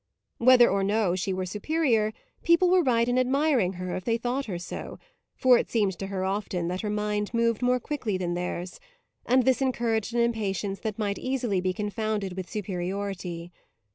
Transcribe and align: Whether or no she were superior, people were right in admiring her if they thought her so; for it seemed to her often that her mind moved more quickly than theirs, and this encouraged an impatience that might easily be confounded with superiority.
Whether 0.39 0.67
or 0.67 0.83
no 0.83 1.15
she 1.15 1.31
were 1.31 1.45
superior, 1.45 2.11
people 2.41 2.71
were 2.71 2.81
right 2.81 3.07
in 3.07 3.19
admiring 3.19 3.73
her 3.73 3.95
if 3.95 4.03
they 4.03 4.17
thought 4.17 4.47
her 4.47 4.57
so; 4.57 4.97
for 5.35 5.59
it 5.59 5.69
seemed 5.69 5.99
to 5.99 6.07
her 6.07 6.23
often 6.25 6.69
that 6.69 6.81
her 6.81 6.89
mind 6.89 7.31
moved 7.35 7.61
more 7.61 7.79
quickly 7.79 8.17
than 8.17 8.33
theirs, 8.33 8.79
and 9.27 9.45
this 9.45 9.61
encouraged 9.61 10.15
an 10.15 10.21
impatience 10.21 10.79
that 10.79 10.97
might 10.97 11.19
easily 11.19 11.61
be 11.61 11.71
confounded 11.71 12.33
with 12.33 12.49
superiority. 12.49 13.51